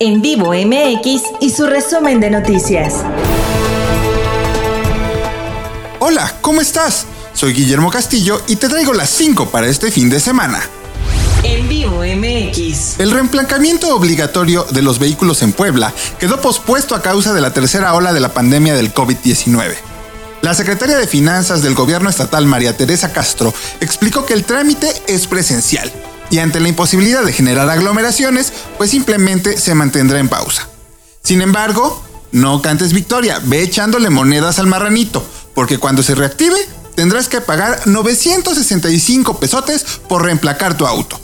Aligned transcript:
En 0.00 0.22
vivo 0.22 0.52
MX 0.52 1.22
y 1.40 1.50
su 1.50 1.66
resumen 1.66 2.20
de 2.20 2.30
noticias. 2.30 3.02
Hola, 5.98 6.36
¿cómo 6.40 6.60
estás? 6.60 7.04
Soy 7.34 7.52
Guillermo 7.52 7.90
Castillo 7.90 8.40
y 8.46 8.54
te 8.54 8.68
traigo 8.68 8.92
las 8.92 9.10
5 9.10 9.50
para 9.50 9.66
este 9.66 9.90
fin 9.90 10.08
de 10.08 10.20
semana. 10.20 10.60
En 11.42 11.68
vivo 11.68 12.04
MX. 12.04 13.00
El 13.00 13.10
reemplacamiento 13.10 13.92
obligatorio 13.92 14.64
de 14.70 14.82
los 14.82 15.00
vehículos 15.00 15.42
en 15.42 15.52
Puebla 15.52 15.92
quedó 16.20 16.40
pospuesto 16.40 16.94
a 16.94 17.02
causa 17.02 17.34
de 17.34 17.40
la 17.40 17.52
tercera 17.52 17.92
ola 17.94 18.12
de 18.12 18.20
la 18.20 18.32
pandemia 18.32 18.76
del 18.76 18.94
COVID-19. 18.94 19.74
La 20.42 20.54
secretaria 20.54 20.96
de 20.96 21.08
Finanzas 21.08 21.60
del 21.60 21.74
gobierno 21.74 22.08
estatal, 22.08 22.46
María 22.46 22.76
Teresa 22.76 23.12
Castro, 23.12 23.52
explicó 23.80 24.24
que 24.24 24.34
el 24.34 24.44
trámite 24.44 24.94
es 25.08 25.26
presencial 25.26 25.90
y 26.30 26.38
ante 26.38 26.60
la 26.60 26.68
imposibilidad 26.68 27.24
de 27.24 27.32
generar 27.32 27.68
aglomeraciones, 27.68 28.52
pues 28.76 28.90
simplemente 28.90 29.56
se 29.58 29.74
mantendrá 29.74 30.18
en 30.18 30.28
pausa. 30.28 30.68
Sin 31.22 31.42
embargo, 31.42 32.02
no 32.32 32.62
cantes 32.62 32.92
victoria, 32.92 33.40
ve 33.44 33.62
echándole 33.62 34.10
monedas 34.10 34.58
al 34.58 34.66
marranito, 34.66 35.24
porque 35.54 35.78
cuando 35.78 36.02
se 36.02 36.14
reactive 36.14 36.56
tendrás 36.94 37.28
que 37.28 37.40
pagar 37.40 37.86
965 37.86 39.38
pesotes 39.38 39.84
por 40.08 40.24
reemplacar 40.24 40.76
tu 40.76 40.86
auto. 40.86 41.20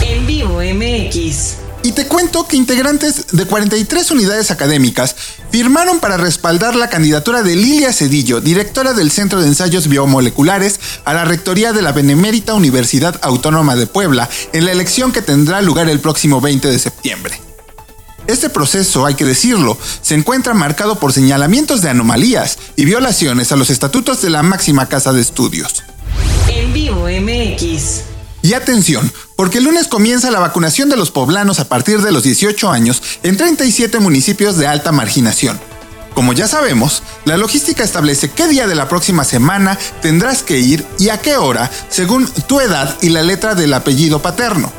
En 0.00 0.26
vivo 0.26 0.60
MX. 0.60 1.61
Y 1.84 1.92
te 1.92 2.06
cuento 2.06 2.46
que 2.46 2.56
integrantes 2.56 3.26
de 3.32 3.44
43 3.44 4.10
unidades 4.12 4.52
académicas 4.52 5.16
firmaron 5.50 5.98
para 5.98 6.16
respaldar 6.16 6.76
la 6.76 6.88
candidatura 6.88 7.42
de 7.42 7.56
Lilia 7.56 7.92
Cedillo, 7.92 8.40
directora 8.40 8.92
del 8.92 9.10
Centro 9.10 9.40
de 9.40 9.48
Ensayos 9.48 9.88
Biomoleculares, 9.88 10.78
a 11.04 11.12
la 11.12 11.24
rectoría 11.24 11.72
de 11.72 11.82
la 11.82 11.90
Benemérita 11.90 12.54
Universidad 12.54 13.18
Autónoma 13.22 13.74
de 13.74 13.88
Puebla 13.88 14.28
en 14.52 14.64
la 14.64 14.72
elección 14.72 15.10
que 15.10 15.22
tendrá 15.22 15.60
lugar 15.60 15.88
el 15.88 15.98
próximo 15.98 16.40
20 16.40 16.68
de 16.68 16.78
septiembre. 16.78 17.40
Este 18.28 18.48
proceso, 18.48 19.04
hay 19.04 19.16
que 19.16 19.24
decirlo, 19.24 19.76
se 20.00 20.14
encuentra 20.14 20.54
marcado 20.54 21.00
por 21.00 21.12
señalamientos 21.12 21.82
de 21.82 21.90
anomalías 21.90 22.58
y 22.76 22.84
violaciones 22.84 23.50
a 23.50 23.56
los 23.56 23.70
estatutos 23.70 24.22
de 24.22 24.30
la 24.30 24.44
máxima 24.44 24.88
casa 24.88 25.12
de 25.12 25.20
estudios. 25.20 25.82
En 26.48 26.72
vivo 26.72 27.08
MX. 27.08 28.02
Y 28.42 28.54
atención, 28.54 29.12
porque 29.42 29.58
el 29.58 29.64
lunes 29.64 29.88
comienza 29.88 30.30
la 30.30 30.38
vacunación 30.38 30.88
de 30.88 30.96
los 30.96 31.10
poblanos 31.10 31.58
a 31.58 31.64
partir 31.64 32.00
de 32.00 32.12
los 32.12 32.22
18 32.22 32.70
años 32.70 33.02
en 33.24 33.36
37 33.36 33.98
municipios 33.98 34.56
de 34.56 34.68
alta 34.68 34.92
marginación. 34.92 35.58
Como 36.14 36.32
ya 36.32 36.46
sabemos, 36.46 37.02
la 37.24 37.36
logística 37.36 37.82
establece 37.82 38.30
qué 38.30 38.46
día 38.46 38.68
de 38.68 38.76
la 38.76 38.88
próxima 38.88 39.24
semana 39.24 39.76
tendrás 40.00 40.44
que 40.44 40.60
ir 40.60 40.86
y 40.96 41.08
a 41.08 41.18
qué 41.18 41.38
hora, 41.38 41.68
según 41.88 42.28
tu 42.46 42.60
edad 42.60 42.96
y 43.02 43.08
la 43.08 43.24
letra 43.24 43.56
del 43.56 43.74
apellido 43.74 44.22
paterno. 44.22 44.72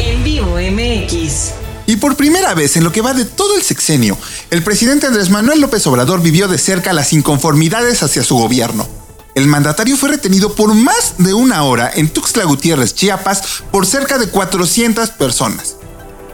En 0.00 0.24
vivo 0.24 0.56
MX. 0.56 1.59
Y 1.90 1.96
por 1.96 2.14
primera 2.14 2.54
vez 2.54 2.76
en 2.76 2.84
lo 2.84 2.92
que 2.92 3.00
va 3.00 3.14
de 3.14 3.24
todo 3.24 3.56
el 3.56 3.64
sexenio, 3.64 4.16
el 4.50 4.62
presidente 4.62 5.08
Andrés 5.08 5.28
Manuel 5.28 5.60
López 5.60 5.84
Obrador 5.88 6.22
vivió 6.22 6.46
de 6.46 6.56
cerca 6.56 6.92
las 6.92 7.12
inconformidades 7.12 8.04
hacia 8.04 8.22
su 8.22 8.36
gobierno. 8.36 8.86
El 9.34 9.48
mandatario 9.48 9.96
fue 9.96 10.10
retenido 10.10 10.54
por 10.54 10.72
más 10.72 11.14
de 11.18 11.34
una 11.34 11.64
hora 11.64 11.90
en 11.92 12.08
Tuxtla 12.08 12.44
Gutiérrez, 12.44 12.94
Chiapas, 12.94 13.42
por 13.72 13.86
cerca 13.86 14.18
de 14.18 14.28
400 14.28 15.10
personas. 15.10 15.74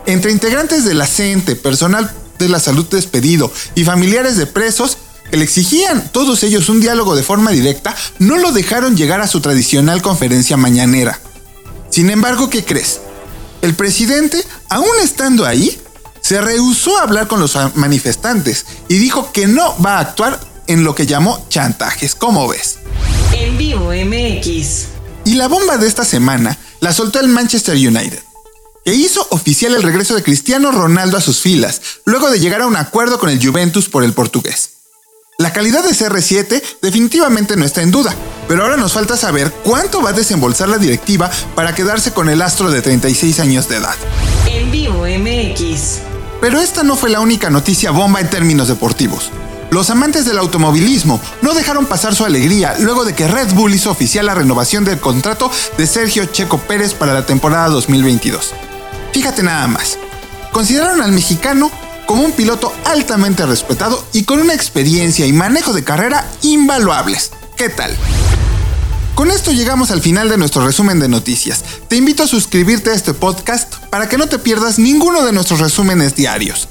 Entre 0.05 0.31
integrantes 0.31 0.85
de 0.85 0.93
la 0.93 1.07
CENTE, 1.07 1.57
personal 1.57 2.13
de 2.39 2.51
la 2.51 2.61
salud 2.61 2.85
despedido 2.91 3.51
y 3.75 3.85
familiares 3.85 4.37
de 4.37 4.45
presos 4.45 4.99
que 5.31 5.39
le 5.39 5.45
exigían 5.45 6.13
todos 6.13 6.43
ellos 6.43 6.69
un 6.69 6.83
diálogo 6.83 7.17
de 7.17 7.23
forma 7.23 7.51
directa, 7.51 7.97
no 8.19 8.37
lo 8.37 8.53
dejaron 8.53 8.95
llegar 8.95 9.23
a 9.23 9.27
su 9.27 9.41
tradicional 9.41 10.03
conferencia 10.03 10.59
mañanera. 10.59 11.19
Sin 11.89 12.11
embargo, 12.11 12.51
¿qué 12.51 12.63
crees? 12.63 13.01
El 13.67 13.75
presidente, 13.75 14.45
aún 14.69 14.87
estando 15.03 15.45
ahí, 15.45 15.77
se 16.21 16.41
rehusó 16.41 16.99
a 16.99 17.03
hablar 17.03 17.27
con 17.27 17.41
los 17.41 17.59
manifestantes 17.75 18.65
y 18.87 18.99
dijo 18.99 19.33
que 19.33 19.49
no 19.49 19.75
va 19.85 19.97
a 19.97 20.03
actuar 20.03 20.39
en 20.69 20.85
lo 20.85 20.95
que 20.95 21.05
llamó 21.05 21.45
chantajes. 21.49 22.15
¿Cómo 22.15 22.47
ves? 22.47 22.79
En 23.33 23.59
vivo 23.59 23.91
MX. 23.91 24.85
Y 25.25 25.35
la 25.35 25.49
bomba 25.49 25.79
de 25.79 25.89
esta 25.89 26.05
semana 26.05 26.57
la 26.79 26.93
soltó 26.93 27.19
el 27.19 27.27
Manchester 27.27 27.75
United, 27.75 28.21
que 28.85 28.95
hizo 28.95 29.27
oficial 29.31 29.75
el 29.75 29.83
regreso 29.83 30.15
de 30.15 30.23
Cristiano 30.23 30.71
Ronaldo 30.71 31.17
a 31.17 31.21
sus 31.21 31.41
filas, 31.41 31.81
luego 32.05 32.31
de 32.31 32.39
llegar 32.39 32.61
a 32.61 32.69
un 32.69 32.77
acuerdo 32.77 33.19
con 33.19 33.31
el 33.31 33.45
Juventus 33.45 33.89
por 33.89 34.05
el 34.05 34.13
portugués. 34.13 34.76
La 35.39 35.53
calidad 35.53 35.85
de 35.85 35.91
CR7 35.91 36.63
definitivamente 36.81 37.59
no 37.59 37.67
está 37.67 37.83
en 37.83 37.91
duda, 37.91 38.15
pero 38.49 38.63
ahora 38.63 38.79
nos 38.79 38.95
falta 38.95 39.19
saber 39.19 39.53
cuánto 39.65 40.01
va 40.01 40.09
a 40.11 40.15
desembolsar 40.15 40.67
la 40.71 40.79
directiva 40.79 41.31
para 41.55 41.75
quedarse 41.75 42.13
con 42.13 42.31
el 42.31 42.41
astro 42.41 42.71
de 42.71 42.81
36 42.81 43.39
años 43.41 43.69
de 43.69 43.77
edad. 43.77 43.95
En 44.47 44.71
vivo 44.71 45.03
MX. 45.03 45.99
Pero 46.41 46.59
esta 46.59 46.85
no 46.85 46.97
fue 46.97 47.11
la 47.11 47.21
única 47.21 47.51
noticia 47.51 47.91
bomba 47.91 48.21
en 48.21 48.31
términos 48.31 48.69
deportivos. 48.69 49.31
Los 49.71 49.91
amantes 49.91 50.25
del 50.25 50.39
automovilismo 50.39 51.21
no 51.43 51.53
dejaron 51.53 51.85
pasar 51.85 52.15
su 52.15 52.25
alegría 52.25 52.75
luego 52.79 53.05
de 53.05 53.15
que 53.15 53.29
Red 53.29 53.53
Bull 53.53 53.75
hizo 53.75 53.91
oficial 53.91 54.25
la 54.25 54.35
renovación 54.35 54.87
del 54.87 55.01
contrato 55.01 55.51
de 55.77 55.87
Sergio 55.87 56.25
Checo 56.25 56.57
Pérez 56.57 56.95
para 56.95 57.13
la 57.13 57.27
temporada 57.27 57.69
2022. 57.69 58.55
Fíjate 59.13 59.43
nada 59.43 59.67
más. 59.67 59.99
Consideraron 60.51 61.03
al 61.03 61.13
mexicano 61.13 61.71
como 62.07 62.23
un 62.23 62.33
piloto 62.33 62.73
altamente 62.85 63.45
respetado 63.45 64.03
y 64.13 64.25
con 64.25 64.41
una 64.41 64.55
experiencia 64.55 65.27
y 65.27 65.33
manejo 65.33 65.73
de 65.73 65.85
carrera 65.85 66.27
invaluables. 66.43 67.33
¿Qué 67.57 67.69
tal? 67.69 67.95
Con 69.15 69.31
esto 69.31 69.51
llegamos 69.51 69.91
al 69.91 70.03
final 70.03 70.29
de 70.29 70.37
nuestro 70.37 70.65
resumen 70.65 71.01
de 71.01 71.09
noticias. 71.09 71.65
Te 71.89 71.97
invito 71.97 72.23
a 72.23 72.29
suscribirte 72.29 72.91
a 72.91 72.95
este 72.95 73.15
podcast 73.15 73.75
para 73.91 74.09
que 74.09 74.19
no 74.19 74.29
te 74.29 74.39
pierdas 74.39 74.79
ninguno 74.79 75.25
de 75.25 75.33
nuestros 75.33 75.61
resúmenes 75.61 76.15
diarios. 76.15 76.69